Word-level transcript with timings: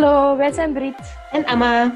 Hallo, 0.00 0.36
wij 0.36 0.52
zijn 0.52 0.72
Brit. 0.72 0.94
En 1.30 1.44
Amma. 1.44 1.94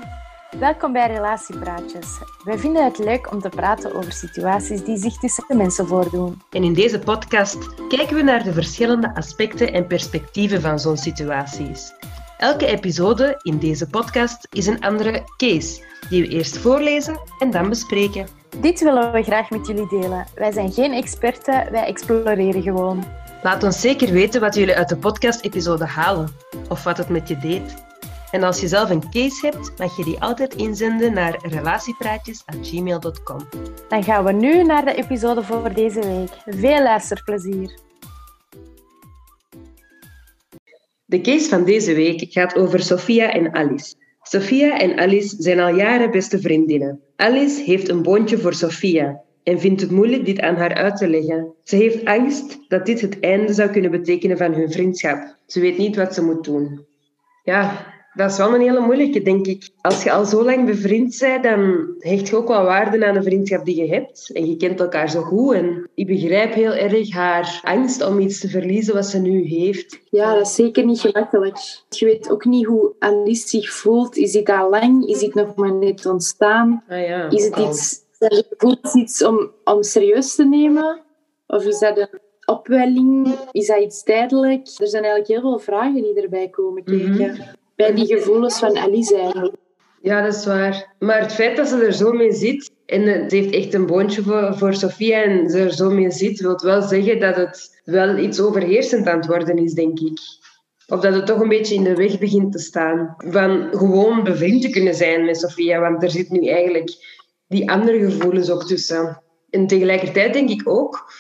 Welkom 0.59 0.93
bij 0.93 1.07
Relatiepraatjes. 1.07 2.19
Wij 2.45 2.59
vinden 2.59 2.85
het 2.85 2.99
leuk 2.99 3.33
om 3.33 3.41
te 3.41 3.49
praten 3.49 3.95
over 3.95 4.13
situaties 4.13 4.85
die 4.85 4.97
zich 4.97 5.19
tussen 5.19 5.57
mensen 5.57 5.87
voordoen. 5.87 6.43
En 6.51 6.65
in 6.65 6.73
deze 6.73 6.99
podcast 6.99 7.89
kijken 7.89 8.17
we 8.17 8.23
naar 8.23 8.43
de 8.43 8.53
verschillende 8.53 9.15
aspecten 9.15 9.73
en 9.73 9.87
perspectieven 9.87 10.61
van 10.61 10.79
zo'n 10.79 10.97
situaties. 10.97 11.93
Elke 12.39 12.67
episode 12.67 13.39
in 13.43 13.59
deze 13.59 13.87
podcast 13.87 14.47
is 14.51 14.67
een 14.67 14.81
andere 14.81 15.25
case, 15.37 15.85
die 16.09 16.23
we 16.23 16.29
eerst 16.29 16.59
voorlezen 16.59 17.21
en 17.39 17.51
dan 17.51 17.69
bespreken. 17.69 18.27
Dit 18.61 18.81
willen 18.81 19.13
we 19.13 19.23
graag 19.23 19.51
met 19.51 19.67
jullie 19.67 19.89
delen. 19.89 20.27
Wij 20.35 20.53
zijn 20.53 20.73
geen 20.73 20.93
experten, 20.93 21.73
wij 21.73 21.85
exploreren 21.85 22.63
gewoon. 22.63 23.05
Laat 23.43 23.63
ons 23.63 23.81
zeker 23.81 24.13
weten 24.13 24.41
wat 24.41 24.55
jullie 24.55 24.77
uit 24.77 24.89
de 24.89 24.97
podcast-episode 24.97 25.85
halen 25.85 26.29
of 26.69 26.85
wat 26.85 26.97
het 26.97 27.09
met 27.09 27.29
je 27.29 27.39
deed. 27.39 27.91
En 28.33 28.43
als 28.43 28.61
je 28.61 28.69
zelf 28.69 28.91
een 28.91 29.11
case 29.11 29.47
hebt, 29.47 29.73
mag 29.79 29.97
je 29.97 30.05
die 30.05 30.21
altijd 30.21 30.55
inzenden 30.55 31.13
naar 31.13 31.39
relatiepraatjes.gmail.com. 31.43 33.39
Dan 33.89 34.05
gaan 34.05 34.25
we 34.25 34.33
nu 34.33 34.63
naar 34.63 34.85
de 34.85 34.95
episode 34.95 35.43
voor 35.43 35.75
deze 35.75 36.01
week. 36.01 36.31
Veel 36.59 36.83
luisterplezier. 36.83 37.79
De 41.05 41.21
case 41.21 41.49
van 41.49 41.65
deze 41.65 41.95
week 41.95 42.33
gaat 42.33 42.57
over 42.57 42.81
Sophia 42.81 43.33
en 43.33 43.55
Alice. 43.55 43.95
Sophia 44.23 44.79
en 44.79 44.99
Alice 44.99 45.37
zijn 45.39 45.61
al 45.61 45.75
jaren 45.75 46.11
beste 46.11 46.41
vriendinnen. 46.41 47.01
Alice 47.17 47.63
heeft 47.63 47.89
een 47.89 48.03
boontje 48.03 48.39
voor 48.39 48.55
Sophia 48.55 49.23
en 49.43 49.61
vindt 49.61 49.81
het 49.81 49.91
moeilijk 49.91 50.25
dit 50.25 50.41
aan 50.41 50.57
haar 50.57 50.75
uit 50.75 50.97
te 50.97 51.09
leggen. 51.09 51.55
Ze 51.63 51.77
heeft 51.77 52.05
angst 52.05 52.59
dat 52.69 52.87
dit 52.87 53.01
het 53.01 53.21
einde 53.21 53.53
zou 53.53 53.71
kunnen 53.71 53.91
betekenen 53.91 54.37
van 54.37 54.53
hun 54.55 54.73
vriendschap. 54.73 55.37
Ze 55.47 55.61
weet 55.61 55.79
niet 55.79 55.97
wat 55.97 56.15
ze 56.15 56.25
moet 56.25 56.45
doen. 56.45 56.87
Ja, 57.45 57.87
dat 58.15 58.31
is 58.31 58.37
wel 58.37 58.55
een 58.55 58.61
hele 58.61 58.81
moeilijke, 58.81 59.23
denk 59.23 59.47
ik. 59.47 59.71
Als 59.81 60.03
je 60.03 60.13
al 60.13 60.25
zo 60.25 60.45
lang 60.45 60.67
bevriend 60.67 61.19
bent, 61.19 61.43
dan 61.43 61.95
hecht 61.99 62.29
je 62.29 62.37
ook 62.37 62.49
wel 62.49 62.65
waarde 62.65 63.07
aan 63.07 63.15
de 63.15 63.23
vriendschap 63.23 63.65
die 63.65 63.77
je 63.77 63.95
hebt. 63.95 64.31
En 64.33 64.47
je 64.47 64.57
kent 64.57 64.81
elkaar 64.81 65.11
zo 65.11 65.23
goed. 65.23 65.55
En 65.55 65.91
ik 65.95 66.07
begrijp 66.07 66.55
heel 66.55 66.73
erg 66.73 67.13
haar 67.13 67.61
angst 67.63 68.07
om 68.07 68.19
iets 68.19 68.41
te 68.41 68.49
verliezen 68.49 68.95
wat 68.95 69.07
ze 69.07 69.19
nu 69.19 69.43
heeft. 69.43 70.01
Ja, 70.11 70.35
dat 70.35 70.47
is 70.47 70.55
zeker 70.55 70.85
niet 70.85 71.01
gemakkelijk. 71.01 71.59
Je 71.89 72.05
weet 72.05 72.31
ook 72.31 72.45
niet 72.45 72.67
hoe 72.67 72.93
Alice 72.99 73.49
zich 73.49 73.73
voelt. 73.73 74.17
Is 74.17 74.33
dit 74.33 74.51
al 74.51 74.71
lang? 74.71 75.07
Is 75.07 75.19
dit 75.19 75.35
nog 75.35 75.55
maar 75.55 75.75
net 75.75 76.07
ontstaan? 76.07 76.85
Ah, 76.89 77.07
ja. 77.07 77.31
Is 77.31 77.45
het 77.45 77.57
iets, 77.57 78.01
voelt 78.57 78.95
iets 78.95 79.25
om, 79.25 79.51
om 79.65 79.83
serieus 79.83 80.35
te 80.35 80.45
nemen? 80.45 81.01
Of 81.47 81.65
is 81.65 81.79
dat 81.79 81.99
een 81.99 82.21
opwelling? 82.45 83.35
Is 83.53 83.67
dat 83.67 83.81
iets 83.81 84.03
tijdelijk? 84.03 84.67
Er 84.77 84.87
zijn 84.87 85.05
eigenlijk 85.05 85.27
heel 85.27 85.51
veel 85.51 85.59
vragen 85.59 86.03
die 86.03 86.23
erbij 86.23 86.49
komen 86.49 86.85
kijken 86.85 87.61
bij 87.77 87.95
die 87.95 88.07
gevoelens 88.07 88.59
van 88.59 88.79
Alice 88.79 89.17
eigenlijk. 89.17 89.55
Ja, 90.03 90.23
dat 90.23 90.35
is 90.35 90.47
waar. 90.47 90.95
Maar 90.99 91.21
het 91.21 91.33
feit 91.33 91.57
dat 91.57 91.69
ze 91.69 91.85
er 91.85 91.93
zo 91.93 92.13
mee 92.13 92.33
zit, 92.33 92.71
en 92.87 93.31
ze 93.31 93.37
heeft 93.37 93.55
echt 93.55 93.75
een 93.75 93.87
boontje 93.87 94.23
voor, 94.23 94.59
voor 94.59 94.75
Sofia 94.75 95.23
en 95.23 95.51
ze 95.51 95.59
er 95.59 95.73
zo 95.73 95.91
mee 95.91 96.11
zit, 96.11 96.41
wil 96.41 96.61
wel 96.63 96.83
zeggen 96.83 97.21
dat 97.21 97.37
het 97.37 97.83
wel 97.85 98.17
iets 98.17 98.41
overheersend 98.41 99.07
aan 99.07 99.17
het 99.17 99.27
worden 99.27 99.57
is, 99.57 99.73
denk 99.73 100.01
ik. 100.01 100.21
Of 100.87 101.01
dat 101.01 101.15
het 101.15 101.27
toch 101.27 101.41
een 101.41 101.49
beetje 101.49 101.75
in 101.75 101.85
de 101.85 101.95
weg 101.95 102.19
begint 102.19 102.53
te 102.53 102.59
staan 102.59 103.15
van 103.19 103.69
gewoon 103.71 104.25
bevriend 104.25 104.63
te 104.63 104.71
kunnen 104.71 104.95
zijn 104.95 105.25
met 105.25 105.39
Sofia, 105.39 105.81
want 105.81 106.03
er 106.03 106.11
zit 106.11 106.31
nu 106.31 106.47
eigenlijk 106.47 106.91
die 107.49 107.71
andere 107.71 108.11
gevoelens 108.11 108.51
ook 108.51 108.67
tussen. 108.67 109.23
En 109.51 109.67
tegelijkertijd 109.67 110.33
denk 110.33 110.51
ik 110.51 110.69
ook 110.69 111.13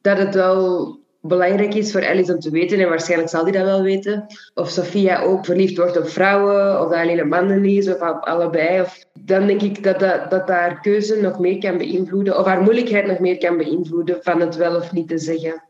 dat 0.00 0.18
het 0.18 0.34
wel 0.34 0.98
belangrijk 1.20 1.74
is 1.74 1.92
voor 1.92 2.06
Alice 2.06 2.32
om 2.34 2.40
te 2.40 2.50
weten, 2.50 2.80
en 2.80 2.88
waarschijnlijk 2.88 3.30
zal 3.30 3.42
hij 3.42 3.52
dat 3.52 3.64
wel 3.64 3.82
weten, 3.82 4.26
of 4.54 4.68
Sophia 4.68 5.22
ook 5.22 5.44
verliefd 5.44 5.76
wordt 5.76 5.98
op 5.98 6.08
vrouwen, 6.08 6.80
of 6.80 6.88
dat 6.88 6.98
alleen 6.98 7.22
op 7.22 7.28
mannen 7.28 7.64
is, 7.64 7.88
of 7.88 8.00
op 8.00 8.18
allebei. 8.20 8.80
Of, 8.80 9.04
dan 9.20 9.46
denk 9.46 9.62
ik 9.62 9.82
dat, 9.82 10.00
dat, 10.00 10.30
dat 10.30 10.48
haar 10.48 10.80
keuze 10.80 11.20
nog 11.20 11.38
meer 11.38 11.58
kan 11.58 11.78
beïnvloeden, 11.78 12.38
of 12.38 12.46
haar 12.46 12.62
moeilijkheid 12.62 13.06
nog 13.06 13.18
meer 13.18 13.38
kan 13.38 13.56
beïnvloeden 13.56 14.18
van 14.20 14.40
het 14.40 14.56
wel 14.56 14.76
of 14.76 14.92
niet 14.92 15.08
te 15.08 15.18
zeggen. 15.18 15.62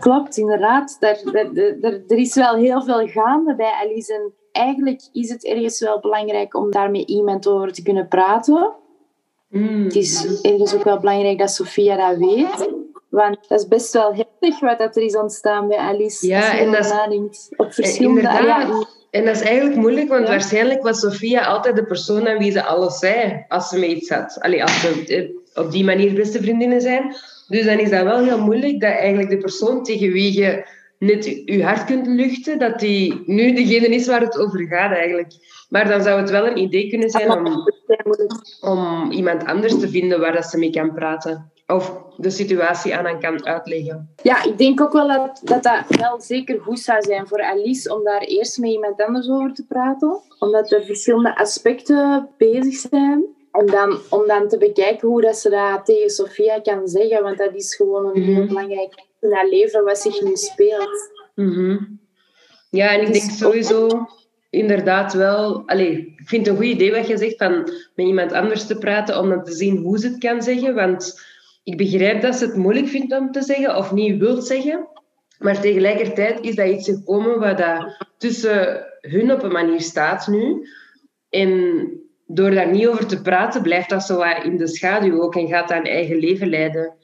Klopt, 0.00 0.36
inderdaad. 0.36 0.96
Er, 1.00 1.34
er, 1.34 1.78
er, 1.80 2.02
er 2.06 2.18
is 2.18 2.34
wel 2.34 2.56
heel 2.56 2.82
veel 2.82 3.06
gaande 3.06 3.54
bij 3.54 3.72
Alice. 3.82 4.14
En 4.14 4.32
eigenlijk 4.52 5.08
is 5.12 5.30
het 5.30 5.44
ergens 5.44 5.80
wel 5.80 6.00
belangrijk 6.00 6.54
om 6.54 6.70
daar 6.70 6.90
met 6.90 7.08
iemand 7.08 7.48
over 7.48 7.72
te 7.72 7.82
kunnen 7.82 8.08
praten. 8.08 8.74
Mm. 9.48 9.84
Het 9.84 9.94
is 9.94 10.40
ergens 10.42 10.74
ook 10.74 10.84
wel 10.84 10.98
belangrijk 10.98 11.38
dat 11.38 11.50
Sophia 11.50 11.96
dat 11.96 12.18
weet. 12.18 12.84
Want 13.16 13.38
dat 13.48 13.60
is 13.60 13.68
best 13.68 13.92
wel 13.92 14.14
heftig 14.14 14.60
wat 14.60 14.78
dat 14.78 14.96
er 14.96 15.02
is 15.02 15.16
ontstaan 15.16 15.68
bij 15.68 15.76
Alice. 15.76 16.26
Ja, 16.26 16.58
en 16.58 16.72
dat 16.72 16.84
is-. 16.84 17.52
Op 17.56 17.72
verschillende... 17.72 18.20
Inderdaad. 18.20 18.68
Ja, 18.68 18.86
En 19.10 19.24
dat 19.24 19.34
is 19.34 19.40
eigenlijk 19.40 19.76
moeilijk, 19.76 20.08
want 20.08 20.22
Ja. 20.24 20.28
waarschijnlijk 20.30 20.82
was 20.82 21.00
Sofia 21.00 21.44
altijd 21.44 21.76
de 21.76 21.84
persoon 21.84 22.28
aan 22.28 22.38
wie 22.38 22.52
ze 22.52 22.62
alles 22.64 22.98
zei 22.98 23.44
als 23.48 23.68
ze 23.68 23.78
met 23.78 23.90
iets 23.90 24.08
had. 24.08 24.36
Allee, 24.40 24.62
als 24.62 24.80
ze 24.80 25.04
eh, 25.06 25.64
op 25.64 25.70
die 25.70 25.84
manier 25.84 26.14
beste 26.14 26.42
vriendinnen 26.42 26.80
zijn. 26.80 27.14
Dus 27.48 27.64
dan 27.64 27.78
is 27.78 27.90
dat 27.90 28.02
wel 28.02 28.24
heel 28.24 28.40
moeilijk 28.40 28.80
dat 28.80 28.90
eigenlijk 28.90 29.30
de 29.30 29.38
persoon 29.38 29.82
tegen 29.82 30.12
wie 30.12 30.38
je 30.40 30.66
net 30.98 31.24
je 31.44 31.64
hart 31.64 31.84
kunt 31.84 32.06
luchten, 32.06 32.58
dat 32.58 32.78
die 32.80 33.22
nu 33.26 33.52
degene 33.52 33.86
is 33.88 34.06
waar 34.06 34.20
het 34.20 34.38
over 34.38 34.66
gaat 34.66 34.92
eigenlijk. 34.92 35.32
Maar 35.68 35.88
dan 35.88 36.02
zou 36.02 36.20
het 36.20 36.30
wel 36.30 36.46
een 36.46 36.58
idee 36.58 36.88
kunnen 36.88 37.10
zijn 37.10 37.30
om, 37.30 37.70
om 38.60 39.10
iemand 39.10 39.44
anders 39.44 39.78
te 39.78 39.88
vinden 39.88 40.20
waar 40.20 40.32
dat 40.32 40.44
ze 40.44 40.58
mee 40.58 40.70
kan 40.70 40.94
praten. 40.94 41.50
Of 41.66 42.02
de 42.16 42.30
situatie 42.30 42.96
aan 42.96 43.04
hen 43.04 43.20
kan 43.20 43.46
uitleggen. 43.46 44.14
Ja, 44.22 44.44
ik 44.44 44.58
denk 44.58 44.80
ook 44.80 44.92
wel 44.92 45.08
dat, 45.08 45.40
dat 45.44 45.62
dat 45.62 45.84
wel 45.88 46.20
zeker 46.20 46.60
goed 46.60 46.78
zou 46.78 47.02
zijn 47.02 47.26
voor 47.26 47.42
Alice 47.42 47.94
om 47.94 48.04
daar 48.04 48.20
eerst 48.20 48.58
met 48.58 48.70
iemand 48.70 49.02
anders 49.02 49.28
over 49.30 49.54
te 49.54 49.64
praten. 49.66 50.20
Omdat 50.38 50.72
er 50.72 50.84
verschillende 50.84 51.36
aspecten 51.36 52.28
bezig 52.38 52.74
zijn. 52.74 53.24
En 53.52 53.66
dan, 53.66 53.98
om 54.10 54.26
dan 54.26 54.48
te 54.48 54.58
bekijken 54.58 55.08
hoe 55.08 55.20
dat 55.20 55.36
ze 55.36 55.50
dat 55.50 55.84
tegen 55.84 56.10
Sofia 56.10 56.60
kan 56.60 56.88
zeggen. 56.88 57.22
Want 57.22 57.38
dat 57.38 57.54
is 57.54 57.74
gewoon 57.74 58.06
een 58.06 58.22
heel 58.22 58.34
Mhm. 58.34 58.46
belangrijk 58.46 58.94
in 59.20 59.32
haar 59.32 59.48
leven 59.48 59.84
wat 59.84 59.98
zich 59.98 60.22
nu 60.22 60.36
speelt. 60.36 61.10
Mhm. 61.34 61.76
Ja, 62.70 62.92
en 62.92 63.00
ik 63.00 63.06
Dus 63.12 63.18
denk 63.20 63.30
sowieso 63.30 64.06
inderdaad 64.50 65.12
wel... 65.12 65.62
Allee, 65.66 66.14
ik 66.16 66.28
vind 66.28 66.46
het 66.46 66.54
een 66.56 66.62
goed 66.62 66.72
idee 66.72 66.92
wat 66.92 67.06
je 67.06 67.16
zegt, 67.16 67.36
van 67.36 67.52
met 67.94 68.06
iemand 68.06 68.32
anders 68.32 68.66
te 68.66 68.78
praten, 68.78 69.18
om 69.20 69.28
dan 69.28 69.44
te 69.44 69.52
zien 69.52 69.76
hoe 69.76 69.98
ze 69.98 70.06
het 70.08 70.18
kan 70.18 70.42
zeggen. 70.42 70.74
Want 70.74 71.20
ik 71.66 71.76
begrijp 71.76 72.22
dat 72.22 72.36
ze 72.36 72.44
het 72.44 72.56
moeilijk 72.56 72.88
vindt 72.88 73.12
om 73.12 73.30
te 73.32 73.42
zeggen, 73.42 73.76
of 73.76 73.92
niet 73.92 74.18
wil 74.18 74.42
zeggen. 74.42 74.88
Maar 75.38 75.60
tegelijkertijd 75.60 76.40
is 76.40 76.54
dat 76.54 76.68
iets 76.68 76.88
gekomen 76.88 77.38
wat 77.38 77.58
dat 77.58 78.06
tussen 78.18 78.86
hun 79.00 79.32
op 79.32 79.42
een 79.42 79.52
manier 79.52 79.80
staat 79.80 80.26
nu. 80.26 80.68
En 81.30 81.88
door 82.26 82.50
daar 82.50 82.70
niet 82.70 82.86
over 82.86 83.06
te 83.06 83.22
praten, 83.22 83.62
blijft 83.62 83.90
dat 83.90 84.02
zo 84.02 84.16
wat 84.16 84.44
in 84.44 84.56
de 84.56 84.66
schaduw 84.66 85.22
ook 85.22 85.34
en 85.34 85.48
gaat 85.48 85.68
dat 85.68 85.78
een 85.78 85.84
eigen 85.84 86.16
leven 86.16 86.48
leiden. 86.48 86.94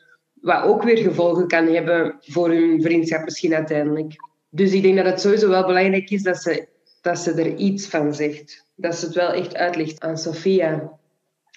Wat 0.41 0.63
ook 0.65 0.83
weer 0.83 0.99
gevolgen 0.99 1.47
kan 1.47 1.67
hebben 1.67 2.17
voor 2.21 2.51
hun 2.51 2.83
vriendschap 2.83 3.25
misschien 3.25 3.55
uiteindelijk. 3.55 4.15
Dus 4.49 4.73
ik 4.73 4.83
denk 4.83 4.97
dat 4.97 5.07
het 5.07 5.21
sowieso 5.21 5.49
wel 5.49 5.67
belangrijk 5.67 6.11
is 6.11 6.23
dat 6.23 6.37
ze, 6.37 6.69
dat 7.01 7.19
ze 7.19 7.33
er 7.33 7.57
iets 7.57 7.89
van 7.89 8.15
zegt. 8.15 8.67
Dat 8.75 8.95
ze 8.95 9.07
het 9.07 9.15
wel 9.15 9.33
echt 9.33 9.55
uitlegt 9.55 10.01
aan 10.01 10.19
Sophia. 10.19 10.99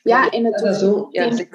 Ja, 0.03 0.29
en 0.29 0.45
het 0.45 0.57
Dat 0.57 0.75
zo, 0.75 1.07
ja, 1.11 1.31
zeg 1.31 1.47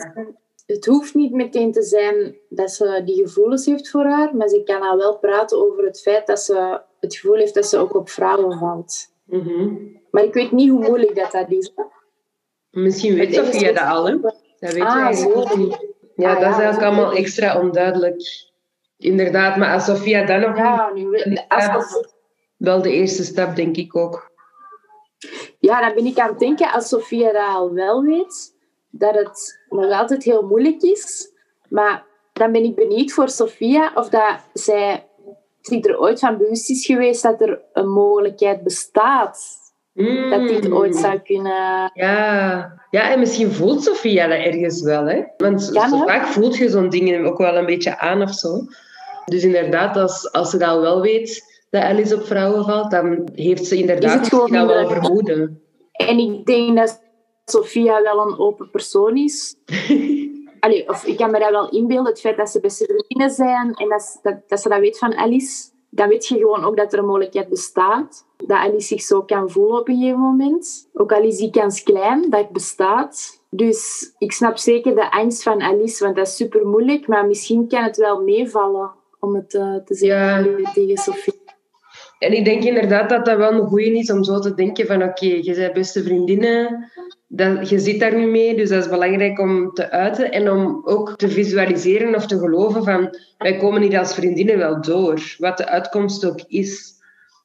het 0.72 0.86
hoeft 0.86 1.14
niet 1.14 1.32
meteen 1.32 1.72
te 1.72 1.82
zijn 1.82 2.36
dat 2.48 2.70
ze 2.70 3.02
die 3.04 3.22
gevoelens 3.22 3.66
heeft 3.66 3.90
voor 3.90 4.04
haar. 4.04 4.36
Maar 4.36 4.48
ze 4.48 4.62
kan 4.62 4.82
al 4.82 4.96
wel 4.96 5.18
praten 5.18 5.58
over 5.66 5.84
het 5.84 6.00
feit 6.00 6.26
dat 6.26 6.40
ze 6.40 6.80
het 7.00 7.14
gevoel 7.16 7.34
heeft 7.36 7.54
dat 7.54 7.66
ze 7.66 7.78
ook 7.78 7.94
op 7.94 8.08
vrouwen 8.08 8.58
valt. 8.58 9.06
Mhm. 9.24 9.74
Maar 10.10 10.24
ik 10.24 10.34
weet 10.34 10.52
niet 10.52 10.70
hoe 10.70 10.80
moeilijk 10.88 11.14
dat, 11.16 11.30
dat 11.32 11.50
is. 11.50 11.72
Misschien 12.70 13.14
weet 13.14 13.36
is- 13.36 13.62
dat 13.62 13.78
al, 13.78 14.06
hè? 14.06 14.20
Dat 14.20 14.72
weet 14.72 14.82
Ah, 14.82 15.12
je 15.18 15.54
niet. 15.56 15.88
Ja, 16.16 16.28
Ah, 16.28 16.34
dat 16.34 16.42
ja, 16.44 16.50
is 16.50 16.62
eigenlijk 16.62 16.82
allemaal 16.82 17.12
extra 17.12 17.60
onduidelijk. 17.60 18.48
Inderdaad, 18.98 19.56
maar 19.56 19.72
als 19.74 19.84
Sophia 19.84 20.26
dat 20.26 20.40
nog 20.40 20.56
Ja, 20.56 20.90
nu, 20.94 21.16
als, 21.48 21.68
als- 21.68 22.06
wel 22.56 22.82
de 22.82 22.92
eerste 22.92 23.24
stap, 23.24 23.56
denk 23.56 23.76
ik 23.76 23.96
ook. 23.96 24.30
ja, 25.58 25.80
dan 25.86 25.94
ben 25.94 26.06
ik 26.06 26.18
aan 26.18 26.28
het 26.28 26.38
denken, 26.38 26.72
als 26.72 26.88
Sofia 26.88 27.32
dat 27.32 27.48
al 27.48 27.72
wel 27.72 28.02
weet, 28.02 28.56
dat 28.90 29.14
het 29.14 29.60
nog 29.68 29.90
altijd 29.90 30.22
heel 30.24 30.42
moeilijk 30.42 30.82
is. 30.82 31.32
Maar 31.68 32.04
dan 32.32 32.52
ben 32.52 32.64
ik 32.64 32.74
benieuwd 32.74 33.12
voor 33.12 33.28
Sofia 33.28 33.92
of 33.94 34.08
dat 34.08 34.38
zij 34.52 35.04
zich 35.60 35.84
er 35.84 35.98
ooit 36.00 36.18
van 36.18 36.36
bewust 36.38 36.70
is 36.70 36.86
geweest 36.86 37.22
dat 37.22 37.40
er 37.40 37.60
een 37.72 37.88
mogelijkheid 37.88 38.62
bestaat. 38.62 39.58
Dat 40.30 40.48
dit 40.48 40.68
Mm. 40.68 40.74
ooit 40.74 40.96
zou 40.96 41.18
kunnen... 41.18 41.90
Ja. 41.94 42.72
ja, 42.90 43.10
en 43.10 43.18
misschien 43.18 43.50
voelt 43.52 43.82
Sophia 43.82 44.26
dat 44.26 44.38
ergens 44.38 44.82
wel. 44.82 45.06
Hè? 45.06 45.22
Want 45.36 45.70
Ja, 45.72 45.88
zo 45.88 45.98
hè? 45.98 46.04
vaak 46.06 46.26
voelt 46.26 46.56
je 46.56 46.68
zo'n 46.68 46.88
dingen 46.88 47.24
ook 47.24 47.38
wel 47.38 47.56
een 47.56 47.66
beetje 47.66 47.98
aan 47.98 48.22
of 48.22 48.34
zo. 48.34 48.48
Dus 49.24 49.44
inderdaad, 49.44 49.96
als, 49.96 50.32
als 50.32 50.50
ze 50.50 50.58
dat 50.58 50.68
al 50.68 50.80
wel 50.80 51.00
weet 51.00 51.44
dat 51.70 51.82
Alice 51.82 52.14
op 52.14 52.26
vrouwen 52.26 52.64
valt, 52.64 52.90
dan 52.90 53.28
heeft 53.34 53.66
ze 53.66 53.76
inderdaad 53.76 54.18
misschien 54.18 54.56
al 54.56 54.66
wel 54.66 54.88
vermoeden. 54.88 55.60
En 55.92 56.18
ik 56.18 56.46
denk 56.46 56.76
dat 56.76 57.02
Sofia 57.50 58.02
wel 58.02 58.20
een 58.26 58.38
open 58.38 58.70
persoon 58.70 59.16
is. 59.16 59.54
Allee, 60.60 60.88
of 60.88 61.04
ik 61.04 61.16
kan 61.16 61.30
me 61.30 61.38
dat 61.38 61.50
wel 61.50 61.68
inbeelden, 61.70 62.12
het 62.12 62.20
feit 62.20 62.36
dat 62.36 62.50
ze 62.50 62.60
beste 62.60 62.84
vriendinnen 62.84 63.30
zijn 63.30 63.74
en 63.74 63.88
dat, 63.88 64.02
ze- 64.02 64.18
dat, 64.22 64.48
dat 64.48 64.60
ze 64.60 64.68
dat 64.68 64.78
weet 64.80 64.98
van 64.98 65.14
Alice. 65.14 65.68
dan 65.90 66.08
weet 66.08 66.26
je 66.26 66.38
gewoon 66.38 66.64
ook 66.64 66.76
dat 66.76 66.92
er 66.92 66.98
een 66.98 67.04
mogelijkheid 67.06 67.48
bestaat. 67.48 68.24
Dat 68.36 68.56
Alice 68.56 68.86
zich 68.86 69.02
zo 69.02 69.22
kan 69.22 69.50
voelen 69.50 69.80
op 69.80 69.88
een 69.88 69.96
gegeven 69.98 70.18
moment. 70.20 70.88
Ook 70.94 71.12
al 71.12 71.22
is 71.22 71.36
die 71.36 71.50
kans 71.50 71.82
klein, 71.82 72.30
dat 72.30 72.40
het 72.40 72.50
bestaat. 72.52 73.42
Dus 73.50 74.12
ik 74.18 74.32
snap 74.32 74.56
zeker 74.56 74.94
de 74.94 75.10
angst 75.10 75.42
van 75.42 75.60
Alice, 75.62 76.04
want 76.04 76.16
dat 76.16 76.26
is 76.26 76.36
super 76.36 76.66
moeilijk. 76.66 77.06
Maar 77.06 77.26
misschien 77.26 77.68
kan 77.68 77.82
het 77.82 77.96
wel 77.96 78.22
meevallen 78.22 78.90
om 79.20 79.34
het 79.34 79.54
uh, 79.54 79.76
te 79.84 79.94
zeggen 79.94 80.60
ja. 80.60 80.72
tegen 80.72 80.96
Sophie. 80.96 81.39
En 82.20 82.32
ik 82.32 82.44
denk 82.44 82.64
inderdaad 82.64 83.08
dat 83.08 83.24
dat 83.24 83.36
wel 83.36 83.52
een 83.52 83.66
goeie 83.66 83.98
is 83.98 84.10
om 84.10 84.24
zo 84.24 84.38
te 84.38 84.54
denken 84.54 84.86
van 84.86 85.02
oké, 85.02 85.26
je 85.26 85.54
bent 85.54 85.72
beste 85.72 86.02
vriendinnen, 86.02 86.90
dat, 87.28 87.68
je 87.68 87.78
zit 87.78 88.00
daar 88.00 88.16
nu 88.16 88.26
mee, 88.26 88.56
dus 88.56 88.68
dat 88.68 88.84
is 88.84 88.90
belangrijk 88.90 89.38
om 89.38 89.70
te 89.72 89.90
uiten 89.90 90.32
en 90.32 90.50
om 90.50 90.82
ook 90.84 91.16
te 91.16 91.28
visualiseren 91.28 92.14
of 92.14 92.26
te 92.26 92.38
geloven 92.38 92.84
van 92.84 93.16
wij 93.38 93.56
komen 93.56 93.82
hier 93.82 93.98
als 93.98 94.14
vriendinnen 94.14 94.58
wel 94.58 94.80
door, 94.80 95.34
wat 95.38 95.56
de 95.56 95.68
uitkomst 95.68 96.24
ook 96.24 96.40
is. 96.46 96.98